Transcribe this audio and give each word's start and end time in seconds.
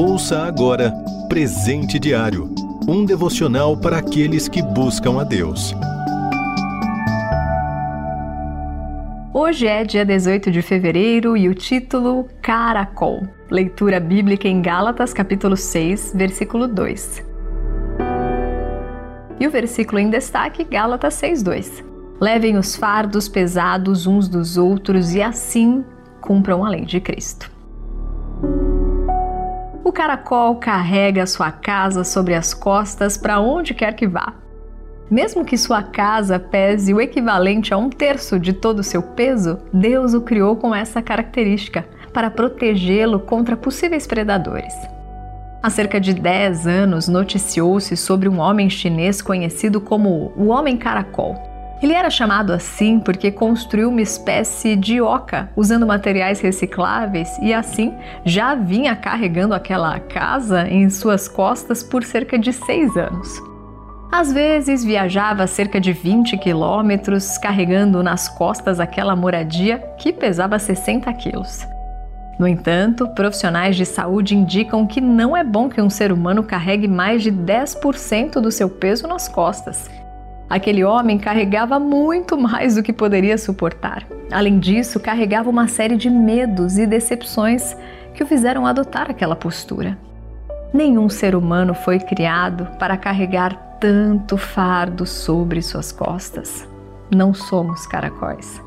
Ouça 0.00 0.44
agora 0.44 0.94
Presente 1.28 1.98
Diário 1.98 2.54
um 2.86 3.04
devocional 3.04 3.76
para 3.76 3.98
aqueles 3.98 4.46
que 4.46 4.62
buscam 4.62 5.20
a 5.20 5.24
Deus. 5.24 5.74
Hoje 9.34 9.66
é 9.66 9.82
dia 9.82 10.04
18 10.04 10.52
de 10.52 10.62
fevereiro 10.62 11.36
e 11.36 11.48
o 11.48 11.54
título 11.54 12.28
Caracol. 12.40 13.26
Leitura 13.50 13.98
bíblica 13.98 14.46
em 14.46 14.62
Gálatas, 14.62 15.12
capítulo 15.12 15.56
6, 15.56 16.12
versículo 16.14 16.68
2. 16.68 17.24
E 19.40 19.48
o 19.48 19.50
versículo 19.50 19.98
em 19.98 20.08
destaque, 20.08 20.62
Gálatas 20.62 21.14
6:2. 21.14 21.84
Levem 22.20 22.56
os 22.56 22.76
fardos 22.76 23.28
pesados 23.28 24.06
uns 24.06 24.28
dos 24.28 24.56
outros 24.56 25.12
e 25.12 25.20
assim 25.20 25.84
cumpram 26.20 26.64
a 26.64 26.68
lei 26.68 26.84
de 26.84 27.00
Cristo. 27.00 27.57
O 29.88 29.92
caracol 29.92 30.56
carrega 30.56 31.26
sua 31.26 31.50
casa 31.50 32.04
sobre 32.04 32.34
as 32.34 32.52
costas 32.52 33.16
para 33.16 33.40
onde 33.40 33.72
quer 33.72 33.94
que 33.94 34.06
vá. 34.06 34.34
Mesmo 35.10 35.46
que 35.46 35.56
sua 35.56 35.82
casa 35.82 36.38
pese 36.38 36.92
o 36.92 37.00
equivalente 37.00 37.72
a 37.72 37.78
um 37.78 37.88
terço 37.88 38.38
de 38.38 38.52
todo 38.52 38.80
o 38.80 38.84
seu 38.84 39.00
peso, 39.02 39.58
Deus 39.72 40.12
o 40.12 40.20
criou 40.20 40.56
com 40.56 40.74
essa 40.74 41.00
característica 41.00 41.88
para 42.12 42.30
protegê-lo 42.30 43.18
contra 43.18 43.56
possíveis 43.56 44.06
predadores. 44.06 44.74
Há 45.62 45.70
cerca 45.70 45.98
de 45.98 46.12
10 46.12 46.66
anos 46.66 47.08
noticiou-se 47.08 47.96
sobre 47.96 48.28
um 48.28 48.40
homem 48.40 48.68
chinês 48.68 49.22
conhecido 49.22 49.80
como 49.80 50.34
o 50.36 50.48
Homem 50.48 50.76
Caracol. 50.76 51.47
Ele 51.80 51.92
era 51.92 52.10
chamado 52.10 52.52
assim 52.52 52.98
porque 52.98 53.30
construiu 53.30 53.88
uma 53.88 54.00
espécie 54.00 54.74
de 54.74 55.00
oca 55.00 55.48
usando 55.54 55.86
materiais 55.86 56.40
recicláveis 56.40 57.38
e 57.40 57.54
assim 57.54 57.94
já 58.24 58.54
vinha 58.54 58.96
carregando 58.96 59.54
aquela 59.54 59.98
casa 60.00 60.66
em 60.68 60.90
suas 60.90 61.28
costas 61.28 61.82
por 61.82 62.02
cerca 62.02 62.36
de 62.36 62.52
seis 62.52 62.96
anos. 62.96 63.40
Às 64.10 64.32
vezes 64.32 64.82
viajava 64.82 65.46
cerca 65.46 65.80
de 65.80 65.92
20 65.92 66.36
quilômetros 66.38 67.38
carregando 67.38 68.02
nas 68.02 68.28
costas 68.28 68.80
aquela 68.80 69.14
moradia 69.14 69.78
que 69.98 70.12
pesava 70.12 70.58
60 70.58 71.12
quilos. 71.12 71.64
No 72.40 72.48
entanto, 72.48 73.06
profissionais 73.08 73.76
de 73.76 73.84
saúde 73.84 74.34
indicam 74.34 74.86
que 74.86 75.00
não 75.00 75.36
é 75.36 75.44
bom 75.44 75.68
que 75.68 75.80
um 75.80 75.90
ser 75.90 76.10
humano 76.10 76.42
carregue 76.42 76.88
mais 76.88 77.22
de 77.22 77.30
10% 77.30 78.40
do 78.40 78.50
seu 78.50 78.68
peso 78.68 79.06
nas 79.06 79.28
costas 79.28 79.88
Aquele 80.48 80.82
homem 80.82 81.18
carregava 81.18 81.78
muito 81.78 82.38
mais 82.38 82.76
do 82.76 82.82
que 82.82 82.92
poderia 82.92 83.36
suportar. 83.36 84.06
Além 84.32 84.58
disso, 84.58 84.98
carregava 84.98 85.50
uma 85.50 85.68
série 85.68 85.96
de 85.96 86.08
medos 86.08 86.78
e 86.78 86.86
decepções 86.86 87.76
que 88.14 88.22
o 88.22 88.26
fizeram 88.26 88.66
adotar 88.66 89.10
aquela 89.10 89.36
postura. 89.36 89.98
Nenhum 90.72 91.08
ser 91.08 91.34
humano 91.34 91.74
foi 91.74 91.98
criado 91.98 92.66
para 92.78 92.96
carregar 92.96 93.76
tanto 93.78 94.36
fardo 94.36 95.06
sobre 95.06 95.60
suas 95.60 95.92
costas. 95.92 96.66
Não 97.14 97.34
somos 97.34 97.86
caracóis. 97.86 98.62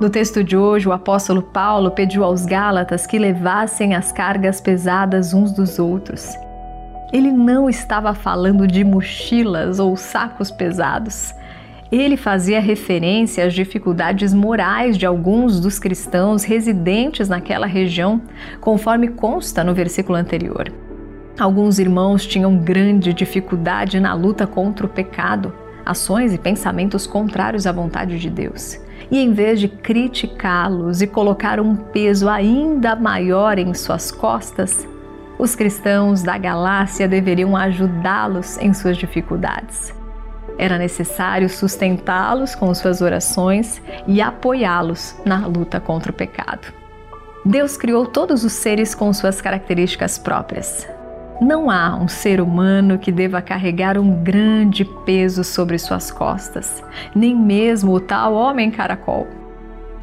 No 0.00 0.08
texto 0.08 0.44
de 0.44 0.56
hoje, 0.56 0.88
o 0.88 0.92
apóstolo 0.92 1.42
Paulo 1.42 1.90
pediu 1.90 2.22
aos 2.22 2.46
Gálatas 2.46 3.06
que 3.06 3.18
levassem 3.18 3.94
as 3.94 4.12
cargas 4.12 4.60
pesadas 4.60 5.34
uns 5.34 5.52
dos 5.52 5.80
outros 5.80 6.36
ele 7.12 7.32
não 7.32 7.68
estava 7.68 8.14
falando 8.14 8.66
de 8.66 8.84
mochilas 8.84 9.78
ou 9.78 9.96
sacos 9.96 10.50
pesados. 10.50 11.34
Ele 11.90 12.18
fazia 12.18 12.60
referência 12.60 13.46
às 13.46 13.54
dificuldades 13.54 14.34
morais 14.34 14.98
de 14.98 15.06
alguns 15.06 15.58
dos 15.58 15.78
cristãos 15.78 16.44
residentes 16.44 17.30
naquela 17.30 17.66
região, 17.66 18.20
conforme 18.60 19.08
consta 19.08 19.64
no 19.64 19.72
versículo 19.72 20.18
anterior. 20.18 20.70
Alguns 21.38 21.78
irmãos 21.78 22.26
tinham 22.26 22.58
grande 22.58 23.14
dificuldade 23.14 23.98
na 24.00 24.12
luta 24.12 24.46
contra 24.46 24.84
o 24.84 24.88
pecado, 24.88 25.54
ações 25.86 26.34
e 26.34 26.38
pensamentos 26.38 27.06
contrários 27.06 27.66
à 27.66 27.72
vontade 27.72 28.18
de 28.18 28.28
Deus. 28.28 28.78
E 29.10 29.18
em 29.18 29.32
vez 29.32 29.58
de 29.58 29.68
criticá-los 29.68 31.00
e 31.00 31.06
colocar 31.06 31.58
um 31.58 31.74
peso 31.74 32.28
ainda 32.28 32.94
maior 32.94 33.58
em 33.58 33.72
suas 33.72 34.10
costas, 34.10 34.86
os 35.38 35.54
cristãos 35.54 36.22
da 36.22 36.36
Galácia 36.36 37.06
deveriam 37.06 37.56
ajudá-los 37.56 38.58
em 38.58 38.74
suas 38.74 38.96
dificuldades. 38.96 39.94
Era 40.58 40.76
necessário 40.76 41.48
sustentá-los 41.48 42.56
com 42.56 42.74
suas 42.74 43.00
orações 43.00 43.80
e 44.06 44.20
apoiá-los 44.20 45.14
na 45.24 45.46
luta 45.46 45.78
contra 45.78 46.10
o 46.10 46.14
pecado. 46.14 46.72
Deus 47.44 47.76
criou 47.76 48.04
todos 48.04 48.44
os 48.44 48.52
seres 48.52 48.94
com 48.94 49.12
suas 49.12 49.40
características 49.40 50.18
próprias. 50.18 50.88
Não 51.40 51.70
há 51.70 51.94
um 51.94 52.08
ser 52.08 52.40
humano 52.40 52.98
que 52.98 53.12
deva 53.12 53.40
carregar 53.40 53.96
um 53.96 54.24
grande 54.24 54.84
peso 55.06 55.44
sobre 55.44 55.78
suas 55.78 56.10
costas, 56.10 56.82
nem 57.14 57.36
mesmo 57.36 57.92
o 57.92 58.00
tal 58.00 58.34
homem 58.34 58.72
caracol. 58.72 59.37